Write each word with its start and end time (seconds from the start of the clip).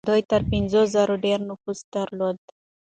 دوی 0.09 0.21
تر 0.31 0.41
پنځو 0.51 0.81
زرو 0.95 1.15
ډېر 1.25 1.39
نفوس 1.49 1.79
درلود. 1.93 2.37